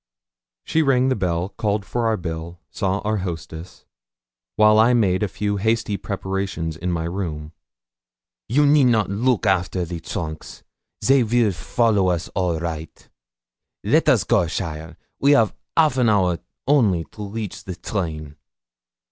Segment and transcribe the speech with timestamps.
[0.63, 3.85] She rang the bell, called for our bill, saw our hostess;
[4.55, 7.51] while I made a few hasty prepartions in my room.
[8.49, 10.63] 'You need not look after the trunks
[11.05, 13.07] they will follow us all right.
[13.83, 18.37] Let us go, cheaile we 'av half an hour only to reach the train.'